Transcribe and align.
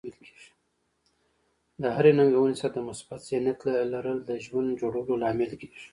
د 1.81 1.83
هرې 1.95 2.11
ننګونې 2.19 2.55
سره 2.61 2.71
د 2.73 2.77
مثبت 2.89 3.19
ذهنیت 3.27 3.59
لرل 3.93 4.17
د 4.25 4.31
ژوند 4.45 4.67
د 4.71 4.75
جوړولو 4.81 5.13
لامل 5.23 5.51
کیږي. 5.59 5.81